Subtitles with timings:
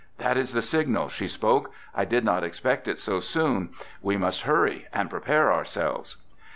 [0.17, 1.71] "That is the signal," she spoke.
[1.93, 3.69] "I did not expect it so soon.
[4.01, 6.17] We must hurry and prepare ourselves!"